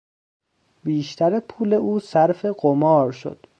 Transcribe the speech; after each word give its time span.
بیشتر 0.83 1.39
پول 1.39 1.73
او 1.73 1.99
صرف 1.99 2.45
قمار 2.45 3.11
شد. 3.11 3.45